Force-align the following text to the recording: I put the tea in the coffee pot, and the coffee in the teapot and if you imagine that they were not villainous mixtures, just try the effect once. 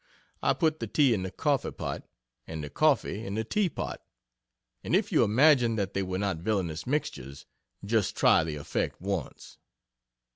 I 0.41 0.53
put 0.53 0.79
the 0.79 0.87
tea 0.87 1.13
in 1.13 1.21
the 1.21 1.29
coffee 1.29 1.69
pot, 1.69 2.07
and 2.47 2.63
the 2.63 2.71
coffee 2.71 3.23
in 3.23 3.35
the 3.35 3.43
teapot 3.43 4.01
and 4.83 4.95
if 4.95 5.11
you 5.11 5.23
imagine 5.23 5.75
that 5.75 5.93
they 5.93 6.01
were 6.01 6.17
not 6.17 6.37
villainous 6.37 6.87
mixtures, 6.87 7.45
just 7.85 8.17
try 8.17 8.43
the 8.43 8.55
effect 8.55 8.99
once. 8.99 9.59